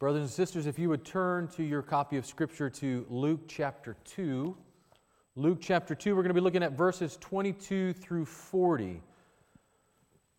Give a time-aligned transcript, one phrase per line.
[0.00, 3.96] Brothers and sisters, if you would turn to your copy of Scripture to Luke chapter
[4.04, 4.56] 2.
[5.36, 9.00] Luke chapter 2, we're going to be looking at verses 22 through 40.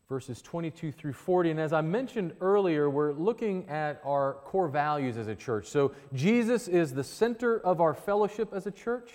[0.09, 1.51] Verses 22 through 40.
[1.51, 5.67] And as I mentioned earlier, we're looking at our core values as a church.
[5.67, 9.09] So Jesus is the center of our fellowship as a church.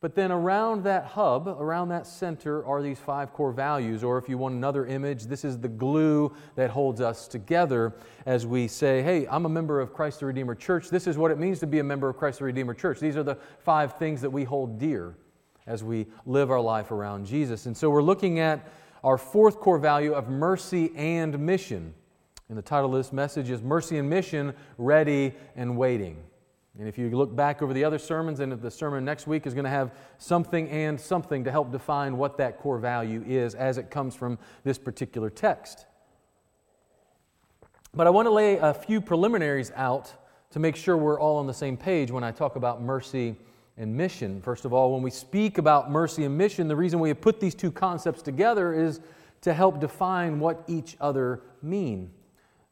[0.00, 4.04] But then around that hub, around that center, are these five core values.
[4.04, 7.94] Or if you want another image, this is the glue that holds us together
[8.24, 10.88] as we say, hey, I'm a member of Christ the Redeemer Church.
[10.88, 13.00] This is what it means to be a member of Christ the Redeemer Church.
[13.00, 15.16] These are the five things that we hold dear
[15.66, 17.66] as we live our life around Jesus.
[17.66, 18.70] And so we're looking at
[19.02, 21.92] our fourth core value of mercy and mission.
[22.48, 26.22] And the title of this message is Mercy and Mission Ready and Waiting.
[26.78, 29.54] And if you look back over the other sermons, and the sermon next week is
[29.54, 33.78] going to have something and something to help define what that core value is as
[33.78, 35.86] it comes from this particular text.
[37.92, 40.12] But I want to lay a few preliminaries out
[40.50, 43.34] to make sure we're all on the same page when I talk about mercy
[43.76, 44.40] and mission.
[44.40, 47.40] First of all, when we speak about mercy and mission, the reason we have put
[47.40, 49.00] these two concepts together is
[49.40, 52.12] to help define what each other mean.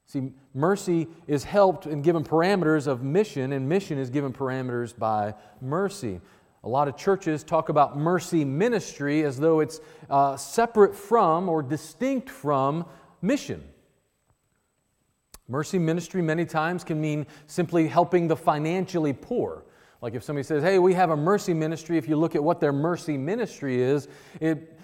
[0.06, 5.34] See, mercy is helped and given parameters of mission, and mission is given parameters by
[5.60, 6.20] mercy.
[6.62, 11.62] A lot of churches talk about mercy ministry as though it's uh, separate from or
[11.62, 12.86] distinct from
[13.20, 13.62] mission.
[15.48, 19.64] Mercy ministry, many times, can mean simply helping the financially poor.
[20.02, 22.60] Like if somebody says, Hey, we have a mercy ministry, if you look at what
[22.60, 24.08] their mercy ministry is,
[24.40, 24.75] it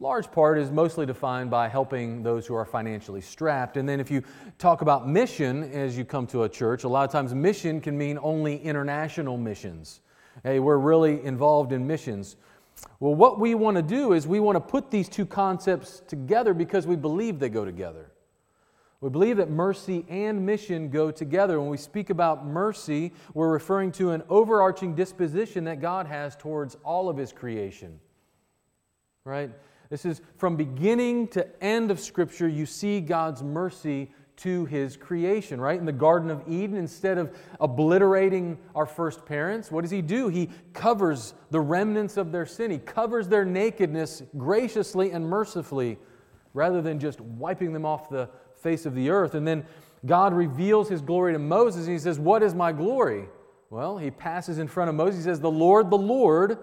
[0.00, 3.76] large part is mostly defined by helping those who are financially strapped.
[3.76, 4.22] And then if you
[4.58, 7.96] talk about mission as you come to a church, a lot of times mission can
[7.98, 10.00] mean only international missions.
[10.42, 12.36] Hey, we're really involved in missions.
[12.98, 16.54] Well, what we want to do is we want to put these two concepts together
[16.54, 18.10] because we believe they go together.
[19.02, 21.60] We believe that mercy and mission go together.
[21.60, 26.76] When we speak about mercy, we're referring to an overarching disposition that God has towards
[26.84, 28.00] all of His creation.
[29.24, 29.50] Right?
[29.90, 35.60] This is from beginning to end of Scripture, you see God's mercy to his creation,
[35.60, 35.78] right?
[35.78, 40.28] In the Garden of Eden, instead of obliterating our first parents, what does he do?
[40.28, 45.98] He covers the remnants of their sin, he covers their nakedness graciously and mercifully
[46.54, 48.30] rather than just wiping them off the
[48.62, 49.34] face of the earth.
[49.34, 49.64] And then
[50.06, 53.26] God reveals his glory to Moses, and he says, What is my glory?
[53.68, 56.58] Well, he passes in front of Moses, he says, The Lord, the Lord,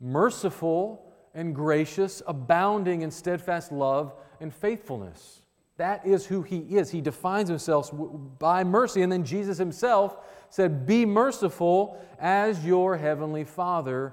[0.00, 5.42] merciful and gracious, abounding in steadfast love and faithfulness.
[5.76, 6.90] That is who he is.
[6.90, 7.90] He defines himself
[8.38, 9.02] by mercy.
[9.02, 10.16] And then Jesus himself
[10.50, 14.12] said, Be merciful as your heavenly Father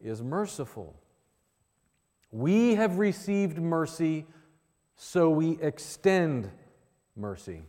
[0.00, 0.94] is merciful.
[2.30, 4.24] We have received mercy,
[4.96, 6.50] so we extend
[7.14, 7.60] mercy.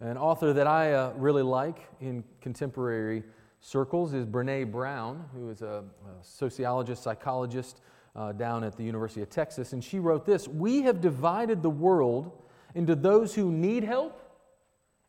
[0.00, 3.22] An author that I uh, really like in contemporary
[3.62, 7.80] circles is Brene Brown, who is a, a sociologist, psychologist
[8.14, 9.72] uh, down at the University of Texas.
[9.72, 12.32] And she wrote this We have divided the world
[12.74, 14.20] into those who need help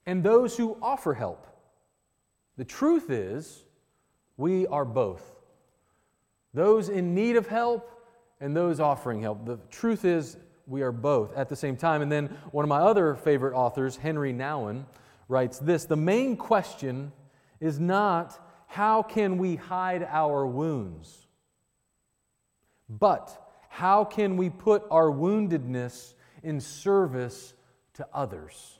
[0.05, 1.47] and those who offer help.
[2.55, 3.65] The truth is,
[4.37, 5.23] we are both.
[6.53, 7.89] Those in need of help
[8.39, 9.45] and those offering help.
[9.45, 10.37] The truth is,
[10.67, 12.01] we are both at the same time.
[12.01, 14.85] And then one of my other favorite authors, Henri Nouwen,
[15.27, 17.11] writes this The main question
[17.63, 18.37] is not
[18.67, 21.27] how can we hide our wounds,
[22.89, 26.13] but how can we put our woundedness
[26.43, 27.53] in service
[27.93, 28.79] to others?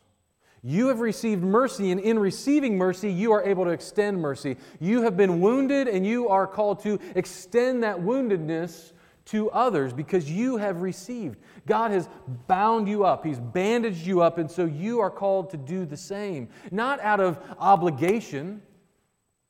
[0.62, 4.58] You have received mercy, and in receiving mercy, you are able to extend mercy.
[4.82, 8.92] You have been wounded, and you are called to extend that woundedness
[9.26, 11.38] to others because you have received.
[11.66, 12.10] God has
[12.48, 15.98] bound you up, He's bandaged you up, and so you are called to do the
[15.98, 16.50] same.
[16.72, 18.62] Not out of obligation,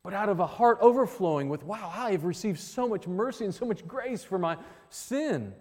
[0.03, 3.56] but out of a heart overflowing with, wow, I have received so much mercy and
[3.56, 4.58] so much grace for my
[4.90, 5.53] sin.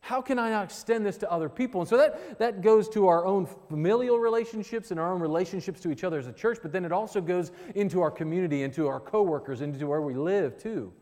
[0.00, 1.82] How can I not extend this to other people?
[1.82, 5.90] And so that, that goes to our own familial relationships and our own relationships to
[5.90, 9.00] each other as a church, but then it also goes into our community, into our
[9.00, 10.94] coworkers, into where we live too.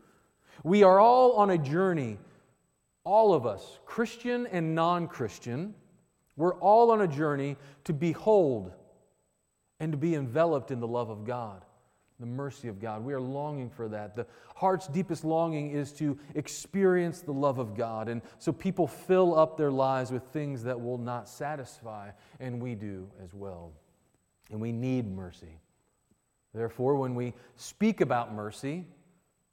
[0.63, 2.17] We are all on a journey,
[3.05, 5.73] all of us, Christian and non Christian,
[6.35, 7.55] we're all on a journey
[7.85, 8.73] to behold
[9.79, 11.63] and to be enveloped in the love of God
[12.19, 13.03] the mercy of God.
[13.03, 14.15] We are longing for that.
[14.15, 18.09] The heart's deepest longing is to experience the love of God.
[18.09, 22.75] And so people fill up their lives with things that will not satisfy, and we
[22.75, 23.71] do as well.
[24.51, 25.59] And we need mercy.
[26.53, 28.85] Therefore, when we speak about mercy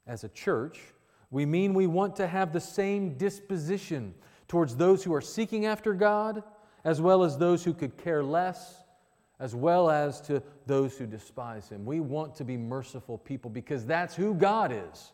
[0.05, 0.81] as a church,
[1.29, 4.13] we mean we want to have the same disposition
[4.47, 6.43] towards those who are seeking after God,
[6.83, 8.83] as well as those who could care less
[9.39, 11.85] as well as to those who despise him.
[11.85, 15.11] We want to be merciful people because that's who God is.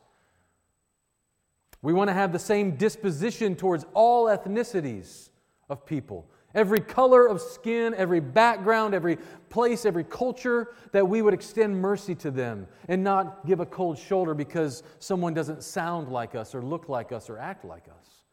[1.81, 5.29] We want to have the same disposition towards all ethnicities
[5.69, 6.29] of people.
[6.55, 9.17] Every color of skin, every background, every
[9.49, 13.97] place, every culture, that we would extend mercy to them and not give a cold
[13.97, 18.23] shoulder because someone doesn't sound like us or look like us or act like us.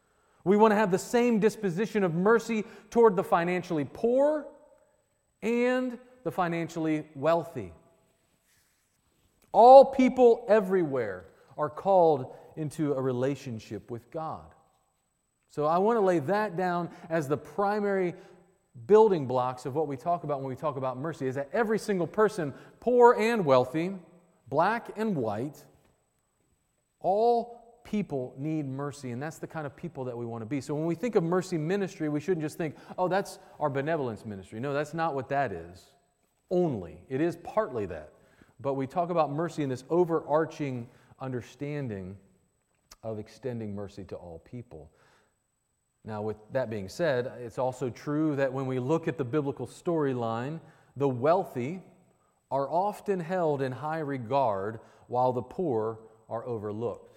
[0.45, 4.47] We want to have the same disposition of mercy toward the financially poor
[5.43, 7.73] and the financially wealthy.
[9.53, 11.25] All people everywhere
[11.57, 14.55] are called into a relationship with God.
[15.51, 18.15] So I want to lay that down as the primary
[18.87, 21.79] building blocks of what we talk about when we talk about mercy is that every
[21.79, 23.93] single person, poor and wealthy,
[24.49, 25.65] black and white,
[27.01, 30.61] all people need mercy, and that's the kind of people that we want to be.
[30.61, 34.25] So when we think of mercy ministry, we shouldn't just think, oh, that's our benevolence
[34.25, 34.61] ministry.
[34.61, 35.87] No, that's not what that is
[36.51, 36.99] only.
[37.09, 38.11] It is partly that.
[38.61, 40.89] But we talk about mercy in this overarching
[41.21, 42.17] understanding
[43.03, 44.91] of extending mercy to all people.
[46.05, 49.67] Now, with that being said, it's also true that when we look at the biblical
[49.67, 50.61] storyline,
[50.97, 51.83] the wealthy
[52.51, 55.99] are often held in high regard while the poor
[56.29, 57.10] are overlooked.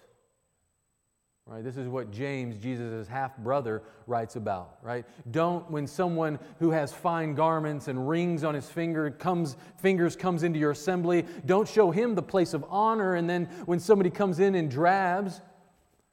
[1.46, 1.62] Right?
[1.62, 4.78] This is what James, Jesus' half brother, writes about.
[4.82, 5.04] Right?
[5.30, 10.42] Don't, when someone who has fine garments and rings on his finger comes, fingers comes
[10.42, 13.16] into your assembly, don't show him the place of honor.
[13.16, 15.42] And then when somebody comes in in drabs,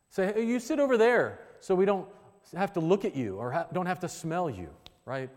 [0.09, 2.09] say, hey, you sit over there so we don't
[2.53, 4.69] have to look at you or ha- don't have to smell you.
[5.05, 5.29] Right?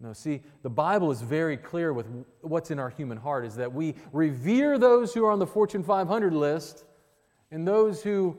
[0.00, 2.06] No, see, the Bible is very clear with
[2.40, 5.82] what's in our human heart is that we revere those who are on the Fortune
[5.82, 6.84] 500 list
[7.50, 8.36] and those who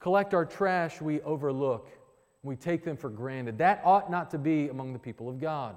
[0.00, 1.88] collect our trash, we overlook.
[2.42, 3.58] We take them for granted.
[3.58, 5.76] That ought not to be among the people of God.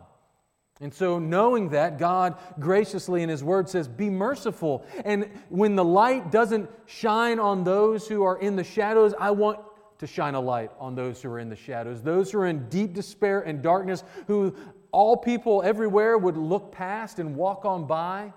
[0.79, 4.85] And so, knowing that, God graciously in His Word says, Be merciful.
[5.05, 9.59] And when the light doesn't shine on those who are in the shadows, I want
[9.99, 12.69] to shine a light on those who are in the shadows, those who are in
[12.69, 14.55] deep despair and darkness, who
[14.91, 18.31] all people everywhere would look past and walk on by.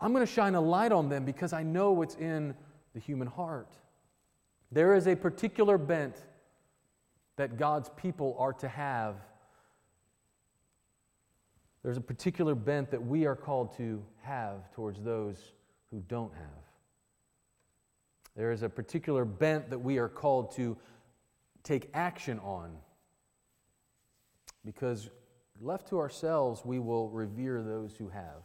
[0.00, 2.54] I'm going to shine a light on them because I know what's in
[2.96, 3.76] the human heart.
[4.72, 6.16] There is a particular bent
[7.36, 9.16] that God's people are to have.
[11.82, 15.52] There's a particular bent that we are called to have towards those
[15.90, 16.64] who don't have.
[18.34, 20.74] There is a particular bent that we are called to
[21.64, 22.78] take action on.
[24.64, 25.10] Because
[25.60, 28.42] left to ourselves, we will revere those who have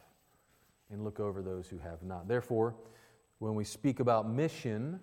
[0.91, 2.27] and look over those who have not.
[2.27, 2.75] Therefore,
[3.41, 4.99] when we speak about mission,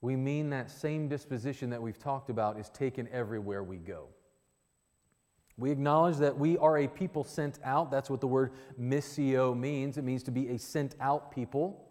[0.00, 4.06] we mean that same disposition that we've talked about is taken everywhere we go.
[5.56, 7.90] We acknowledge that we are a people sent out.
[7.90, 9.98] That's what the word missio means.
[9.98, 11.89] It means to be a sent out people.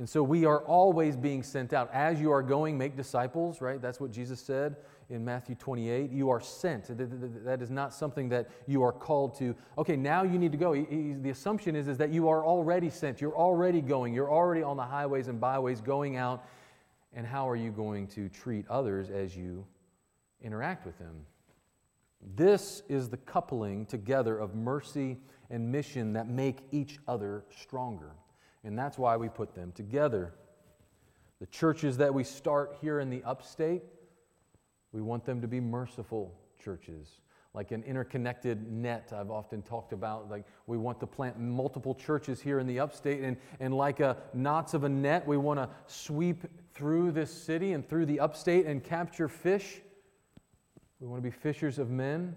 [0.00, 1.90] And so we are always being sent out.
[1.92, 3.82] As you are going, make disciples, right?
[3.82, 4.76] That's what Jesus said
[5.10, 6.10] in Matthew 28.
[6.10, 6.86] You are sent.
[7.44, 9.54] That is not something that you are called to.
[9.76, 10.72] Okay, now you need to go.
[10.72, 13.20] The assumption is, is that you are already sent.
[13.20, 14.14] You're already going.
[14.14, 16.46] You're already on the highways and byways going out.
[17.12, 19.66] And how are you going to treat others as you
[20.40, 21.26] interact with them?
[22.36, 25.18] This is the coupling together of mercy
[25.50, 28.12] and mission that make each other stronger.
[28.64, 30.34] And that's why we put them together.
[31.40, 33.82] The churches that we start here in the upstate,
[34.92, 37.20] we want them to be merciful churches,
[37.54, 40.30] like an interconnected net I've often talked about.
[40.30, 44.18] Like we want to plant multiple churches here in the upstate, and, and like a
[44.34, 48.66] knots of a net, we want to sweep through this city and through the upstate
[48.66, 49.80] and capture fish.
[51.00, 52.36] We want to be fishers of men.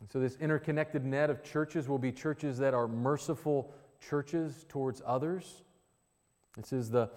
[0.00, 5.02] And so, this interconnected net of churches will be churches that are merciful churches towards
[5.06, 5.62] others.
[6.56, 7.10] This is the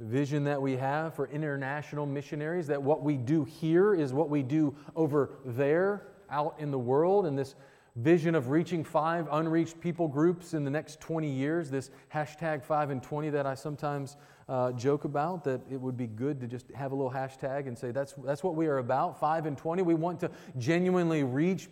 [0.00, 4.42] vision that we have for international missionaries that what we do here is what we
[4.42, 7.56] do over there out in the world and this
[7.96, 12.90] vision of reaching five unreached people groups in the next 20 years this hashtag 5
[12.90, 14.16] and 20 that i sometimes
[14.48, 17.76] uh, joke about that it would be good to just have a little hashtag and
[17.76, 21.68] say that's, that's what we are about 5 and 20 we want to genuinely reach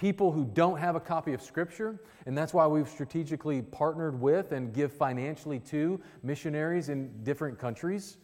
[0.00, 4.52] people who don't have a copy of Scripture, and that's why we've strategically partnered with
[4.52, 8.16] and give financially to missionaries in different countries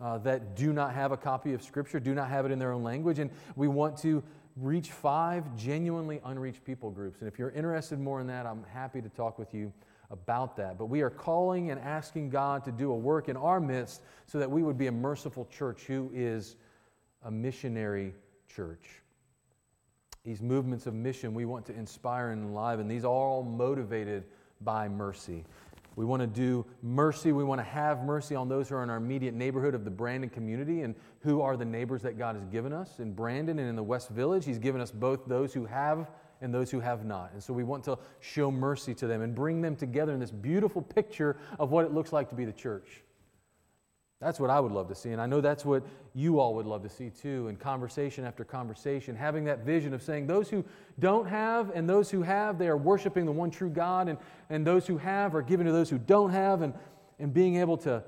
[0.00, 2.72] uh, that do not have a copy of Scripture, do not have it in their
[2.72, 4.22] own language, and we want to
[4.56, 7.20] reach five genuinely unreached people groups.
[7.20, 9.70] And if you're interested more in that, I'm happy to talk with you
[10.10, 10.78] about that.
[10.78, 14.38] But we are calling and asking God to do a work in our midst so
[14.38, 16.56] that we would be a merciful church who is
[17.22, 18.14] a missionary
[18.48, 19.02] church.
[20.28, 22.86] These movements of mission we want to inspire and enliven.
[22.86, 24.24] These are all motivated
[24.60, 25.42] by mercy.
[25.96, 27.32] We want to do mercy.
[27.32, 29.90] We want to have mercy on those who are in our immediate neighborhood of the
[29.90, 33.70] Brandon community and who are the neighbors that God has given us in Brandon and
[33.70, 34.44] in the West Village.
[34.44, 36.10] He's given us both those who have
[36.42, 37.32] and those who have not.
[37.32, 40.30] And so we want to show mercy to them and bring them together in this
[40.30, 43.02] beautiful picture of what it looks like to be the church.
[44.20, 45.10] That's what I would love to see.
[45.10, 48.44] And I know that's what you all would love to see too, in conversation after
[48.44, 50.64] conversation, having that vision of saying those who
[50.98, 54.18] don't have and those who have, they are worshiping the one true God, and,
[54.50, 56.74] and those who have are giving to those who don't have, and,
[57.20, 58.02] and being able to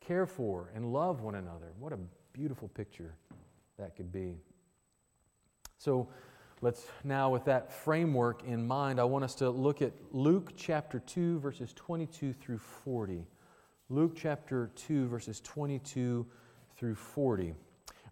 [0.00, 1.72] care for and love one another.
[1.78, 1.98] What a
[2.32, 3.16] beautiful picture
[3.76, 4.36] that could be.
[5.78, 6.08] So
[6.60, 11.00] let's now, with that framework in mind, I want us to look at Luke chapter
[11.00, 13.26] 2, verses 22 through 40.
[13.90, 16.24] Luke chapter 2, verses 22
[16.76, 17.54] through 40.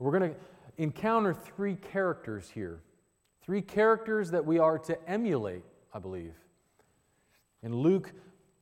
[0.01, 0.37] We're going to
[0.77, 2.81] encounter three characters here.
[3.43, 5.63] Three characters that we are to emulate,
[5.95, 6.35] I believe.
[7.63, 8.13] And Luke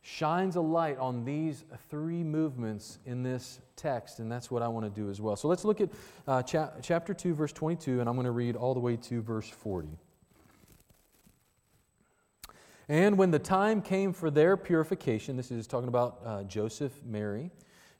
[0.02, 4.84] shines a light on these three movements in this text, and that's what I want
[4.84, 5.36] to do as well.
[5.36, 5.88] So let's look at
[6.28, 9.22] uh, cha- chapter 2, verse 22, and I'm going to read all the way to
[9.22, 9.88] verse 40.
[12.88, 17.50] And when the time came for their purification, this is talking about uh, Joseph, Mary,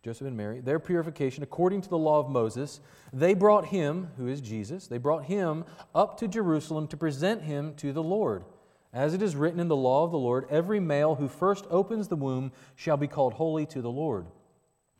[0.02, 2.80] Joseph and Mary, their purification according to the law of Moses,
[3.12, 5.64] they brought him, who is Jesus, they brought him
[5.94, 8.44] up to Jerusalem to present him to the Lord.
[8.92, 12.06] As it is written in the law of the Lord, every male who first opens
[12.06, 14.26] the womb shall be called holy to the Lord.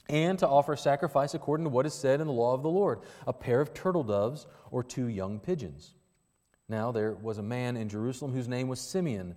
[0.09, 3.01] And to offer sacrifice according to what is said in the law of the Lord
[3.27, 5.95] a pair of turtle doves or two young pigeons.
[6.69, 9.37] Now there was a man in Jerusalem whose name was Simeon.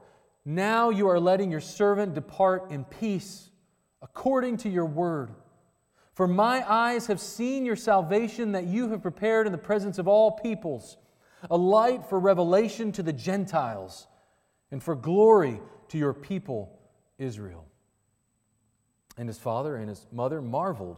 [0.45, 3.49] now you are letting your servant depart in peace,
[4.01, 5.31] according to your word.
[6.13, 10.07] For my eyes have seen your salvation that you have prepared in the presence of
[10.07, 10.97] all peoples,
[11.49, 14.07] a light for revelation to the Gentiles,
[14.71, 16.79] and for glory to your people,
[17.17, 17.65] Israel.
[19.17, 20.97] And his father and his mother marveled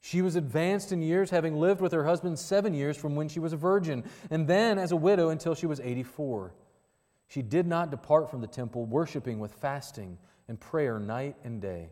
[0.00, 3.38] She was advanced in years, having lived with her husband seven years from when she
[3.38, 6.54] was a virgin, and then as a widow until she was 84.
[7.28, 11.90] She did not depart from the temple, worshiping with fasting and prayer night and day.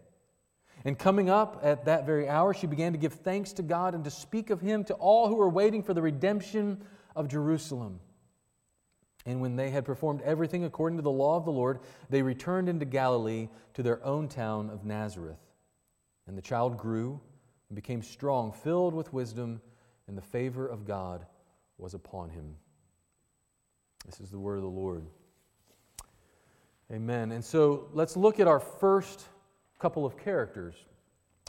[0.85, 4.05] And coming up at that very hour, she began to give thanks to God and
[4.05, 6.83] to speak of him to all who were waiting for the redemption
[7.15, 8.01] of Jerusalem.
[9.27, 12.69] And when they had performed everything according to the law of the Lord, they returned
[12.69, 15.41] into Galilee to their own town of Nazareth.
[16.27, 17.21] And the child grew
[17.69, 19.61] and became strong, filled with wisdom,
[20.07, 21.27] and the favor of God
[21.77, 22.57] was upon him.
[24.07, 25.05] This is the word of the Lord.
[26.91, 27.33] Amen.
[27.33, 29.27] And so let's look at our first
[29.79, 30.75] couple of characters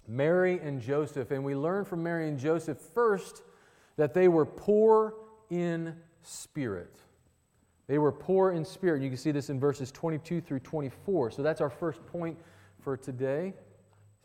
[0.08, 1.32] Mary and Joseph.
[1.32, 3.44] And we learn from Mary and Joseph first
[3.96, 5.14] that they were poor
[5.50, 6.96] in spirit.
[7.88, 9.02] They were poor in spirit.
[9.02, 11.32] You can see this in verses 22 through 24.
[11.32, 12.38] So that's our first point
[12.82, 13.54] for today.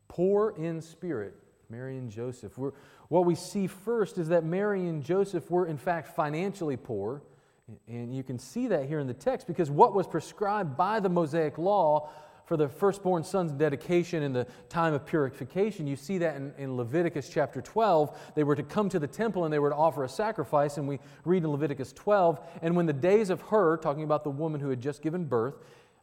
[0.08, 1.34] Poor in spirit.
[1.70, 2.56] Mary and Joseph.
[2.58, 2.72] We're,
[3.08, 7.22] what we see first is that Mary and Joseph were, in fact, financially poor.
[7.88, 11.08] And you can see that here in the text because what was prescribed by the
[11.08, 12.10] Mosaic law
[12.46, 16.76] for the firstborn son's dedication in the time of purification, you see that in, in,
[16.76, 18.16] Leviticus chapter 12.
[18.34, 20.86] They were to come to the temple and they were to offer a sacrifice, and
[20.86, 22.40] we read in Leviticus 12.
[22.60, 25.54] And when the days of her, talking about the woman who had just given birth,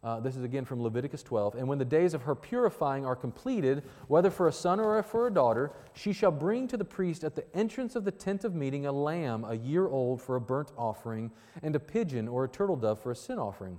[0.03, 1.55] uh, this is again from Leviticus 12.
[1.55, 5.27] And when the days of her purifying are completed, whether for a son or for
[5.27, 8.55] a daughter, she shall bring to the priest at the entrance of the tent of
[8.55, 11.29] meeting a lamb a year old for a burnt offering,
[11.61, 13.77] and a pigeon or a turtle dove for a sin offering.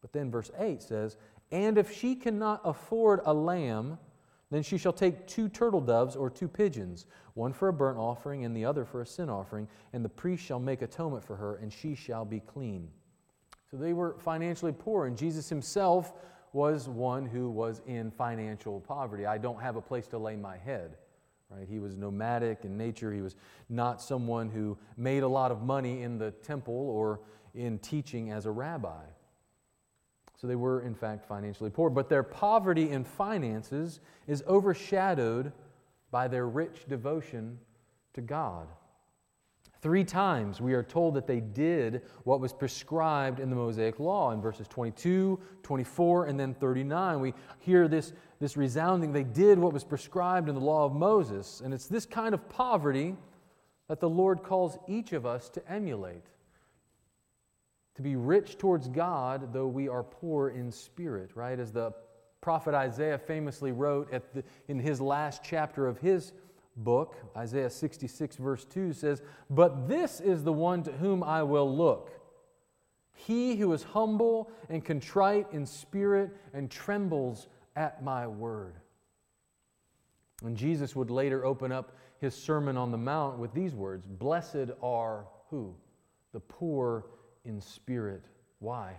[0.00, 1.16] But then verse 8 says,
[1.50, 3.98] And if she cannot afford a lamb,
[4.50, 8.44] then she shall take two turtle doves or two pigeons, one for a burnt offering
[8.44, 11.56] and the other for a sin offering, and the priest shall make atonement for her,
[11.56, 12.88] and she shall be clean.
[13.74, 16.12] So they were financially poor, and Jesus himself
[16.52, 19.26] was one who was in financial poverty.
[19.26, 20.96] I don't have a place to lay my head.
[21.50, 21.66] Right?
[21.68, 23.12] He was nomadic in nature.
[23.12, 23.34] He was
[23.68, 28.46] not someone who made a lot of money in the temple or in teaching as
[28.46, 29.02] a rabbi.
[30.40, 31.90] So they were, in fact, financially poor.
[31.90, 35.50] But their poverty in finances is overshadowed
[36.12, 37.58] by their rich devotion
[38.12, 38.68] to God.
[39.84, 44.30] Three times we are told that they did what was prescribed in the Mosaic Law.
[44.30, 49.74] In verses 22, 24, and then 39, we hear this, this resounding they did what
[49.74, 51.60] was prescribed in the law of Moses.
[51.62, 53.14] And it's this kind of poverty
[53.88, 56.24] that the Lord calls each of us to emulate.
[57.96, 61.60] To be rich towards God, though we are poor in spirit, right?
[61.60, 61.92] As the
[62.40, 66.32] prophet Isaiah famously wrote the, in his last chapter of his
[66.76, 71.74] book, Isaiah 66, verse 2 says, But this is the one to whom I will
[71.74, 72.10] look.
[73.14, 78.74] He who is humble and contrite in spirit and trembles at my word.
[80.42, 84.70] And Jesus would later open up his Sermon on the Mount with these words Blessed
[84.82, 85.74] are who?
[86.32, 87.06] The poor
[87.44, 88.24] in spirit.
[88.58, 88.94] Why?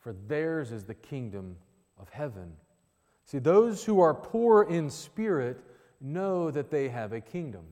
[0.00, 1.56] For theirs is the kingdom
[1.98, 2.52] of heaven.
[3.24, 5.64] See, those who are poor in spirit
[6.02, 7.64] know that they have a kingdom.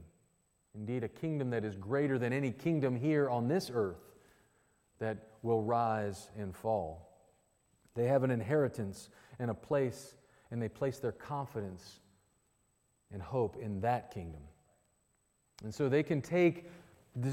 [0.74, 4.14] Indeed, a kingdom that is greater than any kingdom here on this earth
[5.00, 7.08] that will rise and fall.
[7.94, 10.14] They have an inheritance and a place,
[10.50, 12.00] and they place their confidence
[13.12, 14.42] and hope in that kingdom.
[15.64, 16.70] And so they can take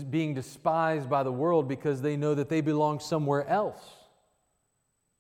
[0.10, 3.82] being despised by the world because they know that they belong somewhere else.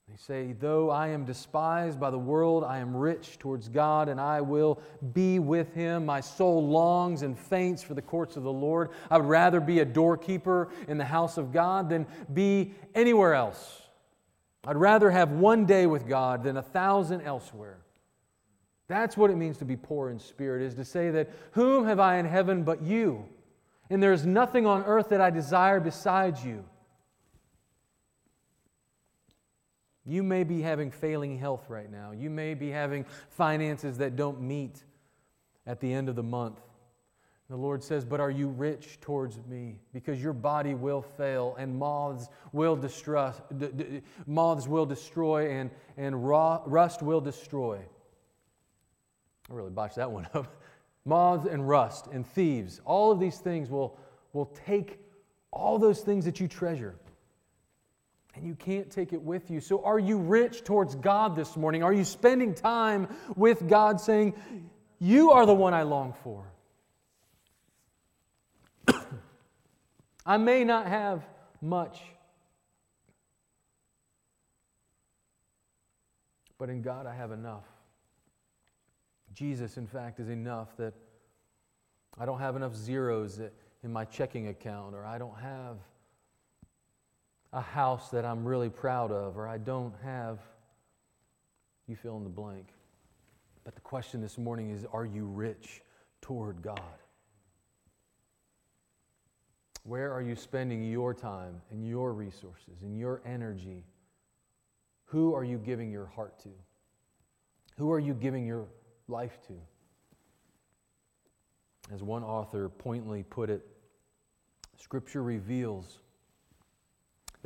[0.10, 4.22] They say, Though I am despised by the world, I am rich towards God, and
[4.22, 4.82] I will
[5.14, 6.06] be with him.
[6.06, 8.90] My soul longs and faints for the courts of the Lord.
[9.12, 13.82] I would rather be a doorkeeper in the house of God than be anywhere else.
[14.66, 17.80] I'd rather have one day with God than a thousand elsewhere.
[18.88, 22.00] That's what it means to be poor in spirit, is to say that, Whom have
[22.00, 23.26] I in heaven but you?
[23.90, 26.63] And there is nothing on earth that I desire besides you.
[30.08, 32.12] You may be having failing health right now.
[32.12, 34.82] You may be having finances that don't meet
[35.65, 36.62] at the end of the month.
[37.50, 39.80] The Lord says, But are you rich towards me?
[39.93, 45.70] Because your body will fail, and moths will, distrust, d- d- moths will destroy, and,
[45.98, 47.80] and raw, rust will destroy.
[49.50, 50.62] I really botched that one up.
[51.06, 53.98] moths and rust and thieves, all of these things will,
[54.34, 55.00] will take
[55.52, 56.96] all those things that you treasure
[58.38, 59.60] and you can't take it with you.
[59.60, 61.84] So, are you rich towards God this morning?
[61.84, 64.36] Are you spending time with God saying,
[65.00, 66.45] You are the one I long for?
[70.26, 71.26] I may not have
[71.62, 72.00] much,
[76.58, 77.65] but in God I have enough.
[79.34, 80.93] Jesus, in fact, is enough that
[82.19, 83.39] I don't have enough zeros
[83.84, 85.78] in my checking account, or I don't have
[87.54, 90.40] a house that I'm really proud of, or I don't have,
[91.88, 92.68] you fill in the blank.
[93.64, 95.82] But the question this morning is are you rich
[96.22, 96.82] toward God?
[99.84, 103.86] Where are you spending your time and your resources and your energy?
[105.06, 106.50] Who are you giving your heart to?
[107.78, 108.66] Who are you giving your
[109.08, 109.54] life to?
[111.94, 113.66] As one author pointedly put it,
[114.78, 116.00] Scripture reveals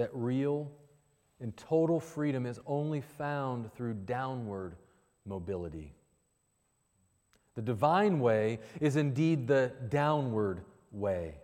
[0.02, 0.68] that real
[1.40, 4.76] and total freedom is only found through downward
[5.28, 5.94] mobility.
[7.54, 10.62] The divine way is indeed the downward
[10.92, 11.36] way.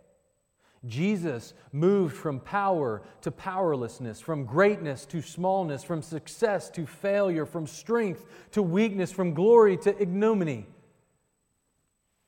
[0.88, 7.68] Jesus moved from power to powerlessness, from greatness to smallness, from success to failure, from
[7.68, 10.66] strength to weakness, from glory to ignominy.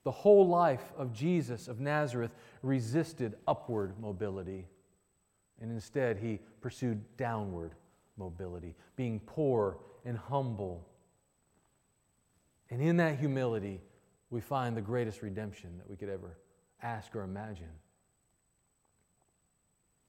[0.03, 4.67] The whole life of Jesus of Nazareth resisted upward mobility.
[5.61, 7.73] And instead, he pursued downward
[8.17, 10.87] mobility, being poor and humble.
[12.69, 13.81] And in that humility,
[14.29, 16.37] we find the greatest redemption that we could ever
[16.81, 17.67] ask or imagine.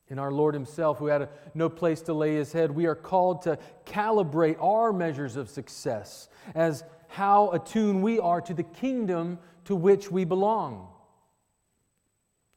[0.09, 2.97] In our Lord Himself, who had a, no place to lay His head, we are
[2.97, 9.39] called to calibrate our measures of success as how attuned we are to the kingdom
[9.65, 10.89] to which we belong.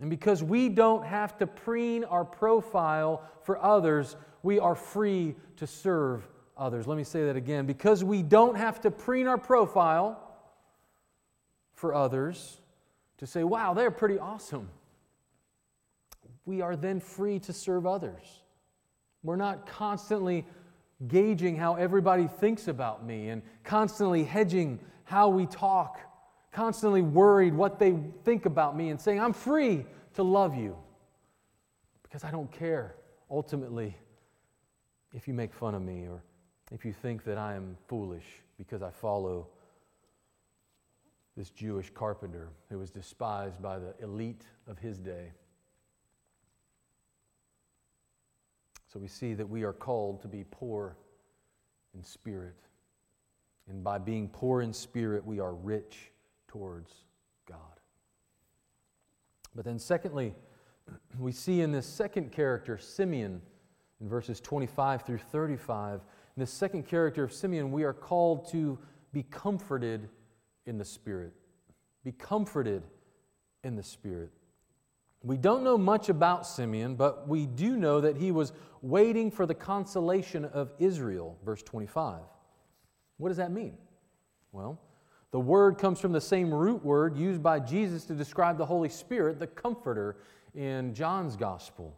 [0.03, 5.65] And because we don't have to preen our profile for others, we are free to
[5.65, 6.85] serve others.
[6.85, 7.65] Let me say that again.
[7.65, 10.19] Because we don't have to preen our profile
[11.73, 12.59] for others
[13.19, 14.67] to say, wow, they're pretty awesome,
[16.45, 18.41] we are then free to serve others.
[19.23, 20.45] We're not constantly
[21.07, 26.01] gauging how everybody thinks about me and constantly hedging how we talk,
[26.53, 30.77] constantly worried what they think about me and saying, I'm free to love you
[32.03, 32.95] because I don't care
[33.29, 33.97] ultimately
[35.13, 36.23] if you make fun of me or
[36.71, 38.25] if you think that I am foolish
[38.57, 39.47] because I follow
[41.35, 45.31] this Jewish carpenter who was despised by the elite of his day.
[48.91, 50.95] So we see that we are called to be poor
[51.95, 52.55] in spirit.
[53.67, 56.12] And by being poor in spirit, we are rich
[56.53, 56.93] towards
[57.47, 57.57] God.
[59.55, 60.35] But then, secondly,
[61.19, 63.41] we see in this second character, Simeon,
[63.99, 66.01] in verses 25 through 35,
[66.35, 68.77] in this second character of Simeon, we are called to
[69.11, 70.09] be comforted
[70.67, 71.33] in the Spirit.
[72.03, 72.83] Be comforted
[73.63, 74.29] in the Spirit.
[75.23, 79.47] We don't know much about Simeon, but we do know that he was waiting for
[79.47, 82.19] the consolation of Israel, verse 25.
[83.17, 83.75] What does that mean?
[84.51, 84.79] Well,
[85.33, 88.87] the word comes from the same root word used by Jesus to describe the Holy
[88.87, 90.15] Spirit, the Comforter,
[90.53, 91.97] in John's Gospel.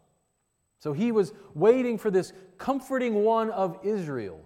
[0.78, 4.40] So he was waiting for this comforting one of Israel.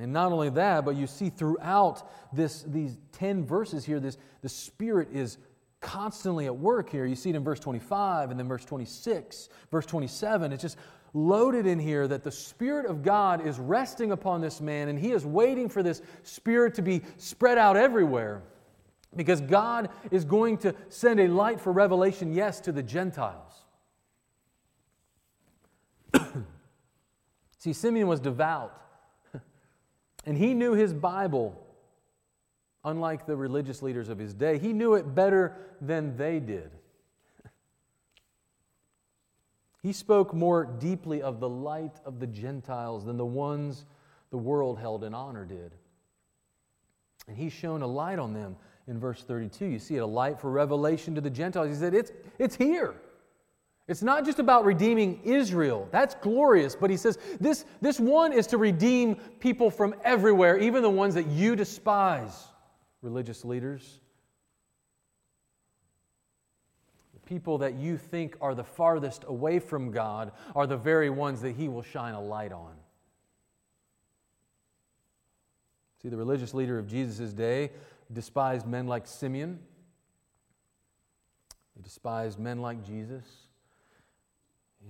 [0.00, 4.48] And not only that, but you see throughout this, these 10 verses here, this, the
[4.48, 5.36] Spirit is
[5.80, 7.04] constantly at work here.
[7.04, 10.52] You see it in verse 25 and then verse 26, verse 27.
[10.52, 10.78] It's just
[11.26, 15.12] loaded in here that the Spirit of God is resting upon this man and he
[15.12, 18.42] is waiting for this Spirit to be spread out everywhere
[19.16, 23.52] because God is going to send a light for revelation, yes, to the Gentiles.
[27.58, 28.80] See, Simeon was devout
[30.26, 31.60] and he knew his Bible
[32.84, 34.58] unlike the religious leaders of his day.
[34.58, 36.70] He knew it better than they did.
[39.88, 43.86] He spoke more deeply of the light of the Gentiles than the ones
[44.28, 45.72] the world held in honor did.
[47.26, 49.64] And he shone a light on them in verse 32.
[49.64, 51.70] You see it, a light for revelation to the Gentiles.
[51.70, 52.96] He said, It's, it's here.
[53.86, 55.88] It's not just about redeeming Israel.
[55.90, 56.76] That's glorious.
[56.76, 61.14] But he says, this, this one is to redeem people from everywhere, even the ones
[61.14, 62.48] that you despise
[63.00, 64.00] religious leaders,
[67.14, 71.42] the people that you think are the farthest away from God are the very ones
[71.42, 72.72] that He will shine a light on.
[76.02, 77.70] See, the religious leader of Jesus' day
[78.12, 79.58] despised men like Simeon.
[81.76, 83.26] They despised men like Jesus.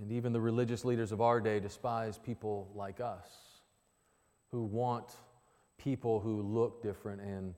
[0.01, 3.27] And even the religious leaders of our day despise people like us
[4.53, 5.17] who want
[5.77, 7.55] people who look different and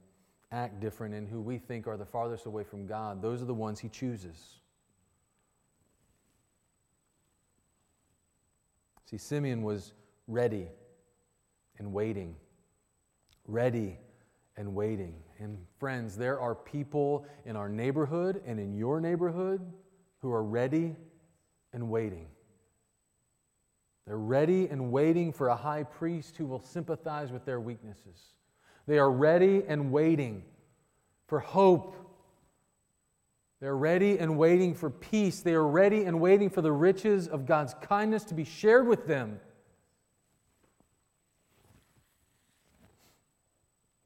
[0.53, 3.55] act different and who we think are the farthest away from God, those are the
[3.55, 4.61] ones He chooses.
[9.11, 9.93] See, Simeon was
[10.29, 10.69] ready
[11.79, 12.37] and waiting.
[13.45, 13.99] Ready
[14.57, 15.17] and waiting.
[15.41, 19.61] And friends, there are people in our neighborhood and in your neighborhood
[20.21, 20.95] who are ready
[21.73, 22.29] and waiting.
[24.07, 28.35] They're ready and waiting for a high priest who will sympathize with their weaknesses.
[28.87, 30.45] They are ready and waiting
[31.27, 31.97] for hope.
[33.61, 35.41] They're ready and waiting for peace.
[35.41, 39.07] They are ready and waiting for the riches of God's kindness to be shared with
[39.07, 39.39] them.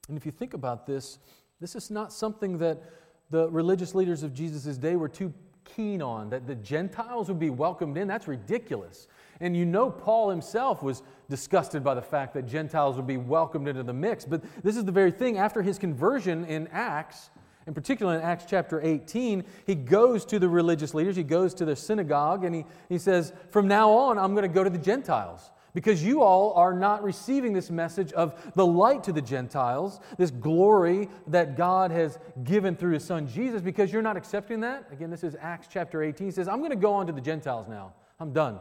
[0.09, 1.19] And if you think about this,
[1.61, 2.83] this is not something that
[3.31, 5.33] the religious leaders of Jesus' day were too
[5.65, 8.07] keen on, that the Gentiles would be welcomed in.
[8.07, 9.09] That's ridiculous.
[9.41, 13.69] And you know, Paul himself was disgusted by the fact that Gentiles would be welcomed
[13.69, 14.25] into the mix.
[14.25, 15.39] But this is the very thing.
[15.39, 17.31] After his conversion in Acts,
[17.67, 21.65] in particular in Acts chapter 18, he goes to the religious leaders, he goes to
[21.65, 24.79] the synagogue, and he, he says, From now on, I'm going to go to the
[24.79, 25.51] Gentiles.
[25.73, 30.31] Because you all are not receiving this message of the light to the Gentiles, this
[30.31, 34.87] glory that God has given through his son Jesus, because you're not accepting that.
[34.93, 36.29] Again, this is Acts chapter 18.
[36.29, 37.93] He says, I'm going to go on to the Gentiles now.
[38.21, 38.61] I'm done.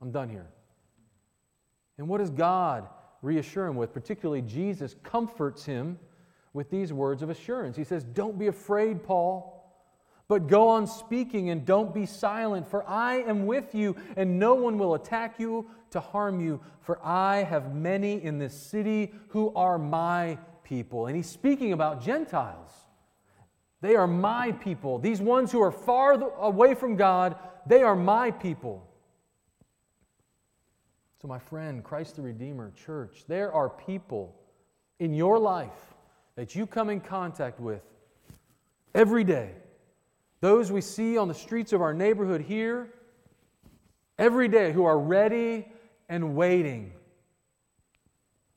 [0.00, 0.46] I'm done here.
[1.98, 2.88] And what does God
[3.22, 3.92] reassure him with?
[3.92, 5.98] Particularly, Jesus comforts him
[6.56, 7.76] with these words of assurance.
[7.76, 9.52] He says, Don't be afraid, Paul,
[10.26, 14.54] but go on speaking and don't be silent, for I am with you, and no
[14.54, 19.54] one will attack you to harm you, for I have many in this city who
[19.54, 21.06] are my people.
[21.06, 22.70] And he's speaking about Gentiles.
[23.82, 24.98] They are my people.
[24.98, 28.82] These ones who are far away from God, they are my people.
[31.20, 34.34] So, my friend, Christ the Redeemer Church, there are people
[34.98, 35.95] in your life
[36.36, 37.82] that you come in contact with
[38.94, 39.50] every day.
[40.40, 42.92] Those we see on the streets of our neighborhood here
[44.18, 45.66] every day who are ready
[46.08, 46.92] and waiting.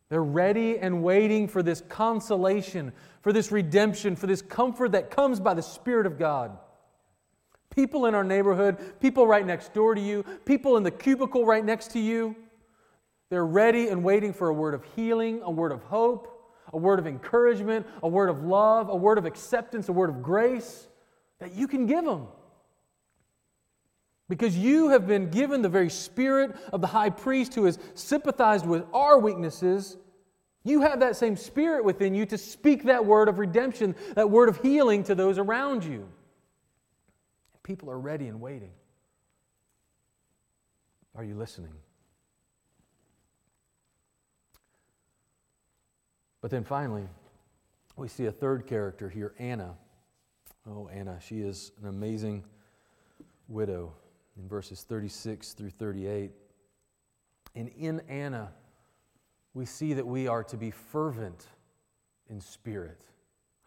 [0.10, 5.40] They're ready and waiting for this consolation, for this redemption, for this comfort that comes
[5.40, 6.58] by the Spirit of God.
[7.70, 11.64] People in our neighborhood, people right next door to you, people in the cubicle right
[11.64, 12.36] next to you,
[13.30, 16.39] they're ready and waiting for a word of healing, a word of hope,
[16.74, 20.22] a word of encouragement, a word of love, a word of acceptance, a word of
[20.22, 20.88] grace
[21.40, 22.28] that you can give them.
[24.28, 28.66] Because you have been given the very spirit of the high priest who has sympathized
[28.66, 29.98] with our weaknesses.
[30.64, 34.50] You have that same spirit within you to speak that word of redemption, that word
[34.50, 36.08] of healing to those around you.
[37.64, 38.72] People are ready and waiting.
[41.16, 41.74] Are you listening?
[46.42, 47.08] But then finally,
[47.96, 49.76] we see a third character here, Anna.
[50.68, 52.44] Oh, Anna, she is an amazing
[53.48, 53.92] widow
[54.38, 56.32] in verses 36 through 38.
[57.56, 58.52] And in Anna,
[59.54, 61.46] we see that we are to be fervent
[62.30, 63.02] in spirit.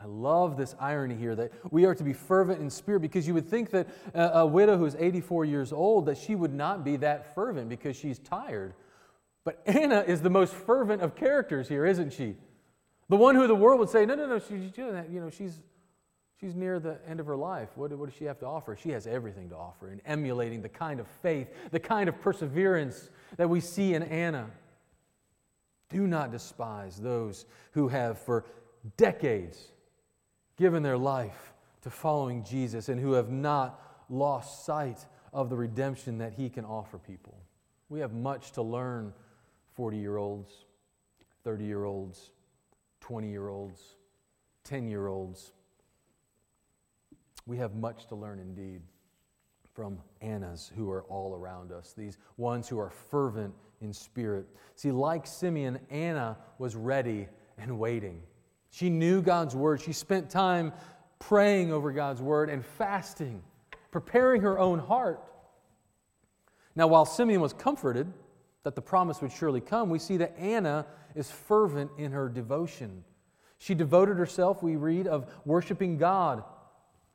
[0.01, 3.35] I love this irony here that we are to be fervent in spirit because you
[3.35, 6.97] would think that a, a widow who's 84 years old that she would not be
[6.97, 8.75] that fervent because she's tired.
[9.45, 12.37] But Anna is the most fervent of characters here, isn't she?
[13.13, 15.11] The one who the world would say, no, no, no, she's, doing that.
[15.11, 15.61] you know, she's
[16.41, 17.69] She's near the end of her life.
[17.75, 18.75] What, what does she have to offer?
[18.75, 23.11] She has everything to offer in emulating the kind of faith, the kind of perseverance
[23.37, 24.47] that we see in Anna.
[25.91, 28.47] Do not despise those who have for
[28.97, 29.59] decades
[30.57, 36.17] given their life to following Jesus and who have not lost sight of the redemption
[36.19, 37.37] that he can offer people.
[37.91, 39.13] We have much to learn,
[39.75, 40.51] 40 year olds,
[41.45, 42.32] 30 year olds,
[43.13, 43.97] 20 year olds,
[44.65, 45.53] 10 year olds
[47.45, 48.81] we have much to learn indeed
[49.75, 54.47] from Annas who are all around us, these ones who are fervent in spirit.
[54.77, 58.23] See, like Simeon, Anna was ready and waiting.
[58.71, 59.83] She knew God's word.
[59.83, 60.73] She spent time
[61.19, 63.43] praying over God's word and fasting,
[63.91, 65.23] preparing her own heart.
[66.75, 68.11] Now, while Simeon was comforted
[68.65, 73.05] that the promise would surely come, we see that Anna is fervent in her devotion.
[73.59, 76.45] She devoted herself, we read, of worshiping God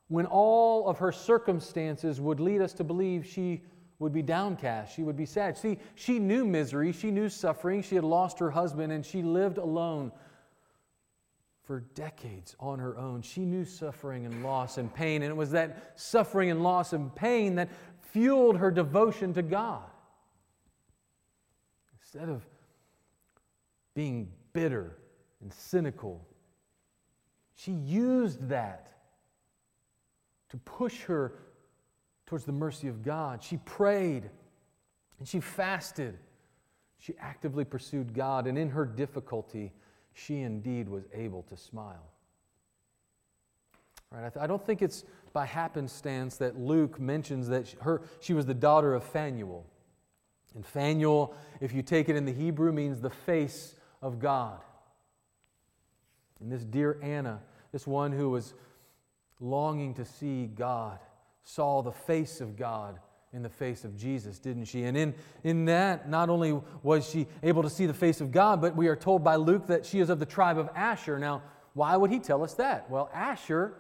[0.08, 3.62] when all of her circumstances would lead us to believe she
[4.00, 5.58] would be downcast, she would be sad.
[5.58, 9.58] See, she knew misery, she knew suffering, she had lost her husband, and she lived
[9.58, 10.12] alone
[11.64, 13.22] for decades on her own.
[13.22, 17.14] She knew suffering and loss and pain, and it was that suffering and loss and
[17.14, 17.70] pain that
[18.12, 19.84] fueled her devotion to God.
[22.08, 22.42] Instead of
[23.94, 24.96] being bitter
[25.42, 26.26] and cynical,
[27.54, 28.94] she used that
[30.50, 31.34] to push her
[32.26, 33.44] towards the mercy of God.
[33.44, 34.30] She prayed
[35.20, 36.18] and she fasted.
[36.98, 39.74] She actively pursued God, and in her difficulty,
[40.14, 42.08] she indeed was able to smile.
[44.12, 44.26] Right?
[44.26, 48.34] I, th- I don't think it's by happenstance that Luke mentions that she, her, she
[48.34, 49.66] was the daughter of Phanuel.
[50.58, 54.60] And Phanuel, if you take it in the Hebrew, means the face of God.
[56.42, 57.42] And this dear Anna,
[57.72, 58.56] this one who was
[59.40, 60.98] longing to see God,
[61.44, 63.00] saw the face of God
[63.34, 64.86] in the face of Jesus, didn't she?
[64.86, 68.60] And in, in that, not only was she able to see the face of God,
[68.60, 71.20] but we are told by Luke that she is of the tribe of Asher.
[71.20, 71.44] Now,
[71.76, 72.90] why would he tell us that?
[72.90, 73.76] Well, Asher,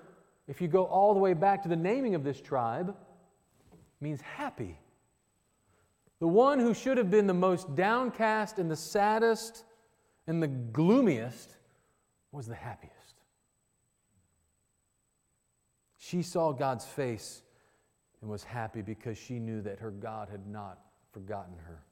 [0.47, 2.95] if you go all the way back to the naming of this tribe,
[3.99, 4.77] means happy.
[6.19, 9.63] The one who should have been the most downcast and the saddest
[10.25, 11.55] and the gloomiest
[12.31, 12.93] was the happiest.
[15.97, 17.41] She saw God's face
[18.21, 20.79] and was happy because she knew that her God had not
[21.11, 21.83] forgotten her.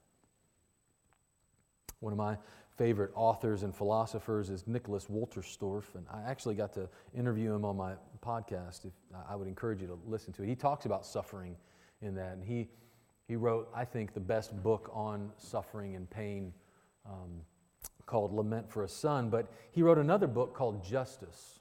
[1.99, 2.38] One of my
[2.77, 7.77] favorite authors and philosophers is Nicholas Wolterstorff, and I actually got to interview him on
[7.77, 8.85] my podcast.
[8.85, 8.93] If,
[9.27, 10.47] I would encourage you to listen to it.
[10.47, 11.55] He talks about suffering
[12.01, 12.69] in that, and he,
[13.27, 16.53] he wrote, I think, the best book on suffering and pain
[17.05, 17.41] um,
[18.05, 21.59] called Lament for a Son, but he wrote another book called Justice.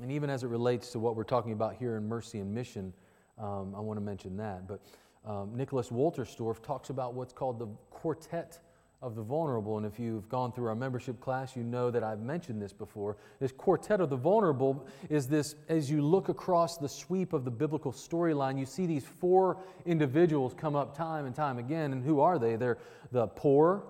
[0.00, 2.94] And even as it relates to what we're talking about here in Mercy and Mission,
[3.38, 4.66] um, I want to mention that.
[4.66, 4.80] But
[5.24, 8.58] um, Nicholas Wolterstorff talks about what's called the quartet
[9.02, 9.76] of the vulnerable.
[9.76, 13.16] And if you've gone through our membership class, you know that I've mentioned this before.
[13.40, 17.50] This quartet of the vulnerable is this, as you look across the sweep of the
[17.50, 21.92] biblical storyline, you see these four individuals come up time and time again.
[21.92, 22.54] And who are they?
[22.54, 22.78] They're
[23.10, 23.82] the poor,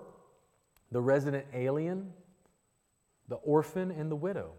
[0.91, 2.11] the resident alien,
[3.27, 4.53] the orphan, and the widow.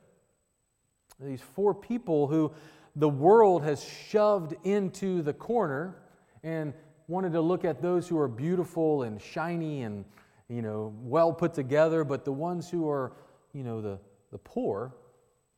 [1.21, 2.53] These four people who
[2.97, 5.97] the world has shoved into the corner
[6.45, 6.73] and
[7.09, 10.05] wanted to look at those who are beautiful and shiny and
[10.49, 13.13] you know, well put together, but the ones who are,
[13.53, 13.99] you know, the,
[14.31, 14.95] the poor,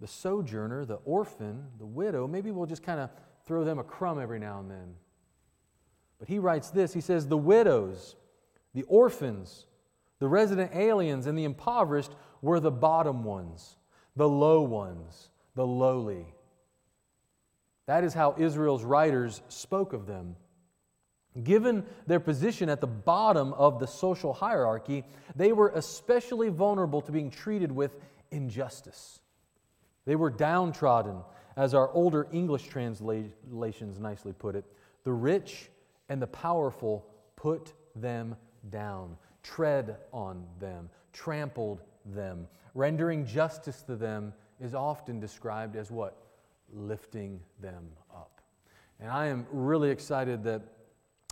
[0.01, 3.11] the sojourner, the orphan, the widow, maybe we'll just kind of
[3.47, 4.95] throw them a crumb every now and then.
[6.19, 8.17] But he writes this he says, The widows,
[8.75, 9.67] the orphans,
[10.19, 13.77] the resident aliens, and the impoverished were the bottom ones,
[14.15, 16.35] the low ones, the lowly.
[17.87, 20.37] That is how Israel's writers spoke of them.
[21.45, 27.13] Given their position at the bottom of the social hierarchy, they were especially vulnerable to
[27.13, 27.97] being treated with
[28.31, 29.21] injustice.
[30.07, 31.19] They were downtrodden,
[31.57, 34.65] as our older English translations nicely put it.
[35.05, 35.71] The rich
[36.09, 38.37] and the powerful put them
[38.71, 42.47] down, tread on them, trampled them.
[42.75, 46.17] Rendering justice to them is often described as what?
[46.73, 48.41] Lifting them up.
[49.01, 50.63] And I am really excited that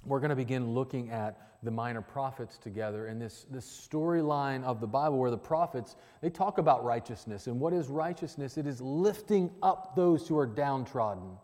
[0.07, 4.81] we're going to begin looking at the minor prophets together and this, this storyline of
[4.81, 8.59] the bible where the prophets they talk about righteousness and what is righteousness?
[8.59, 11.39] It is lifting up those who are downtrodden.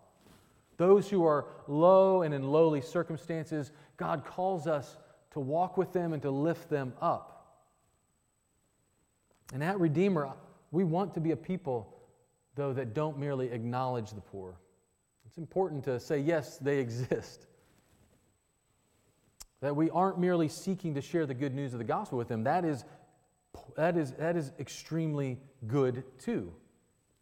[0.76, 4.98] Those who are low and in lowly circumstances god calls us
[5.32, 7.64] to walk with them and to lift them up.
[9.54, 10.30] And at redeemer
[10.70, 11.96] we want to be a people
[12.56, 14.56] though that don't merely acknowledge the poor.
[15.24, 17.46] It's important to say yes they exist
[19.60, 22.44] that we aren't merely seeking to share the good news of the gospel with them.
[22.44, 22.84] That is,
[23.76, 26.52] that is, that is extremely good too.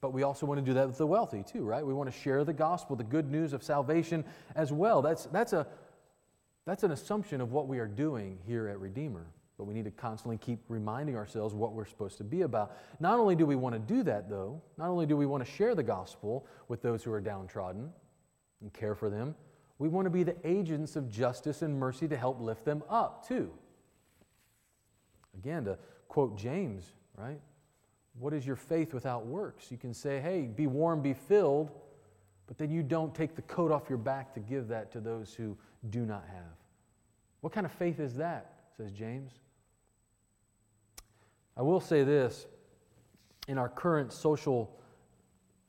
[0.01, 1.85] But we also want to do that with the wealthy too, right?
[1.85, 4.25] We want to share the gospel, the good news of salvation
[4.55, 5.03] as well.
[5.03, 5.67] That's, that's, a,
[6.67, 9.27] that's an assumption of what we are doing here at Redeemer.
[9.57, 12.77] But we need to constantly keep reminding ourselves what we're supposed to be about.
[13.01, 15.51] Not only do we want to do that, though, not only do we want to
[15.51, 17.91] share the gospel with those who are downtrodden
[18.61, 19.35] and care for them,
[19.79, 23.27] we want to be the agents of justice and mercy to help lift them up,
[23.27, 23.51] too.
[25.37, 27.41] Again, to quote James, right?
[28.19, 29.71] What is your faith without works?
[29.71, 31.71] You can say, hey, be warm, be filled,
[32.49, 35.35] but then you don't take the coat off your back to give that to those
[35.35, 35.57] who
[35.91, 36.57] do not have.
[37.41, 38.55] What kind of faith is that?
[38.77, 39.33] says James.
[41.57, 42.47] I will say this
[43.49, 44.79] in our current social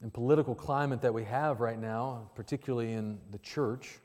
[0.01, 3.99] and political climate that we have right now, particularly in the church,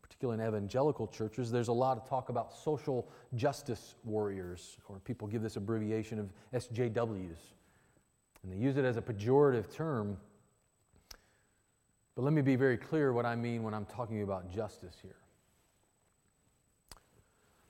[0.00, 5.26] particularly in evangelical churches, there's a lot of talk about social justice warriors, or people
[5.26, 7.38] give this abbreviation of SJWs.
[8.42, 10.16] And they use it as a pejorative term.
[12.14, 15.16] But let me be very clear what I mean when I'm talking about justice here.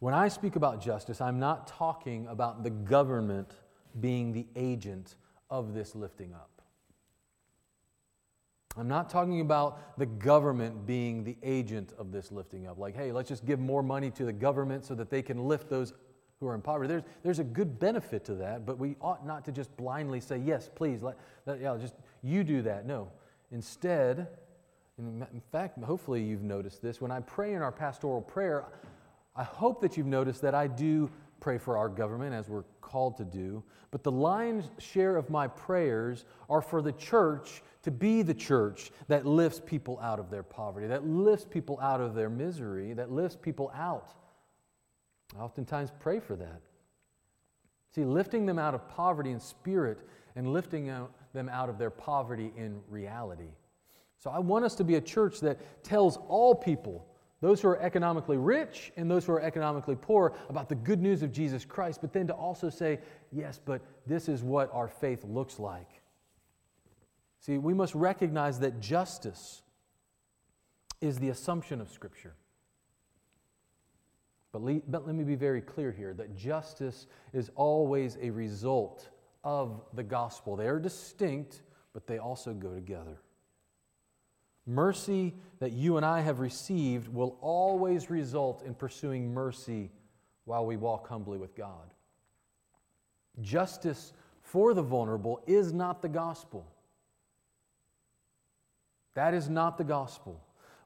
[0.00, 3.52] When I speak about justice, I'm not talking about the government
[4.00, 5.14] being the agent
[5.48, 6.53] of this lifting up.
[8.76, 12.78] I'm not talking about the government being the agent of this lifting up.
[12.78, 15.70] Like, hey, let's just give more money to the government so that they can lift
[15.70, 15.92] those
[16.40, 16.88] who are in poverty.
[16.88, 20.38] There's, there's a good benefit to that, but we ought not to just blindly say,
[20.38, 22.84] yes, please, let, let yeah, just you do that.
[22.86, 23.12] No.
[23.52, 24.26] Instead,
[24.98, 27.00] in fact, hopefully you've noticed this.
[27.00, 28.64] When I pray in our pastoral prayer,
[29.36, 31.10] I hope that you've noticed that I do
[31.44, 35.46] pray for our government as we're called to do, but the lion's share of my
[35.46, 40.42] prayers are for the church to be the church that lifts people out of their
[40.42, 44.14] poverty, that lifts people out of their misery, that lifts people out.
[45.38, 46.62] I oftentimes pray for that.
[47.94, 49.98] See, lifting them out of poverty in spirit
[50.36, 50.86] and lifting
[51.34, 53.52] them out of their poverty in reality.
[54.18, 57.06] So I want us to be a church that tells all people,
[57.40, 61.22] those who are economically rich and those who are economically poor, about the good news
[61.22, 63.00] of Jesus Christ, but then to also say,
[63.32, 66.00] yes, but this is what our faith looks like.
[67.40, 69.62] See, we must recognize that justice
[71.02, 72.34] is the assumption of Scripture.
[74.52, 79.10] But, le- but let me be very clear here that justice is always a result
[79.42, 80.56] of the gospel.
[80.56, 83.18] They are distinct, but they also go together.
[84.66, 89.90] Mercy that you and I have received will always result in pursuing mercy
[90.44, 91.92] while we walk humbly with God.
[93.40, 94.12] Justice
[94.42, 96.66] for the vulnerable is not the gospel.
[99.14, 100.40] That is not the gospel.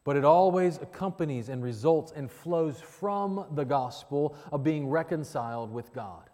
[0.05, 5.93] But it always accompanies and results and flows from the gospel of being reconciled with
[5.93, 6.28] God.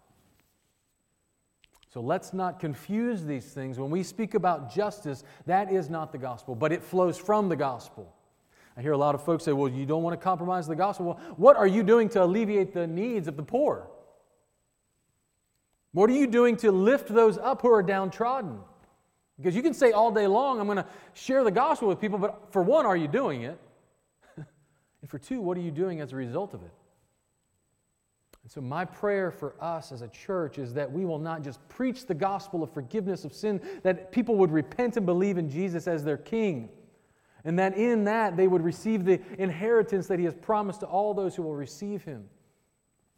[1.95, 3.79] So let's not confuse these things.
[3.79, 7.55] When we speak about justice, that is not the gospel, but it flows from the
[7.55, 8.13] gospel.
[8.75, 11.05] I hear a lot of folks say, well, you don't want to compromise the gospel.
[11.05, 13.87] Well, what are you doing to alleviate the needs of the poor?
[15.93, 18.59] What are you doing to lift those up who are downtrodden?
[19.37, 22.19] Because you can say all day long, I'm going to share the gospel with people,
[22.19, 23.57] but for one, are you doing it?
[24.35, 26.71] and for two, what are you doing as a result of it?
[28.45, 31.67] And so, my prayer for us as a church is that we will not just
[31.67, 35.87] preach the gospel of forgiveness of sin, that people would repent and believe in Jesus
[35.87, 36.69] as their king,
[37.43, 41.15] and that in that they would receive the inheritance that he has promised to all
[41.15, 42.29] those who will receive him.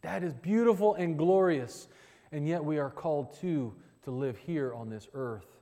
[0.00, 1.88] That is beautiful and glorious.
[2.32, 3.74] And yet, we are called too
[4.04, 5.60] to live here on this earth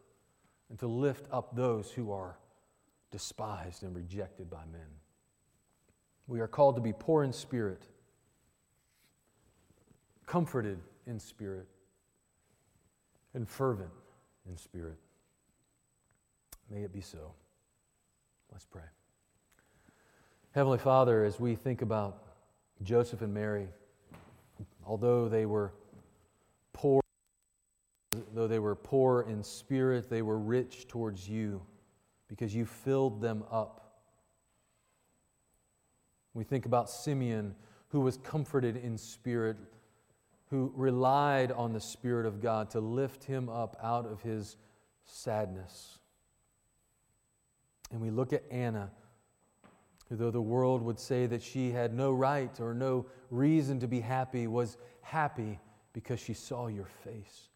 [0.71, 2.39] and to lift up those who are
[3.11, 4.87] despised and rejected by men.
[6.29, 7.89] We are called to be poor in spirit
[10.27, 11.67] comforted in spirit,
[13.35, 13.91] and fervent
[14.49, 14.99] in spirit.
[16.71, 17.33] May it be so.
[18.51, 18.83] Let's pray.
[20.53, 22.23] Heavenly Father, as we think about
[22.83, 23.69] Joseph and Mary,
[24.85, 25.73] although they were
[26.73, 27.01] poor,
[28.35, 31.63] though they were poor in spirit, they were rich towards you
[32.29, 34.01] because you filled them up.
[36.35, 37.55] We think about Simeon,
[37.89, 39.57] who was comforted in spirit
[40.51, 44.57] who relied on the Spirit of God to lift him up out of his
[45.05, 45.99] sadness.
[47.91, 48.91] And we look at Anna,
[50.09, 53.89] who, though the world would say that she had no right or no reason to
[53.89, 55.59] be happy, was happy
[55.93, 57.49] because she saw your face.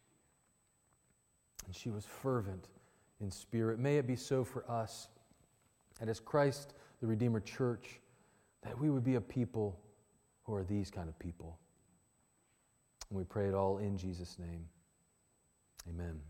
[1.67, 2.69] And she was fervent
[3.21, 3.79] in spirit.
[3.79, 5.09] May it be so for us,
[6.01, 8.01] and as Christ, the Redeemer Church,
[8.63, 9.79] that we would be a people
[10.43, 11.60] who are these kind of people.
[13.11, 14.67] And we pray it all in Jesus' name.
[15.89, 16.21] Amen.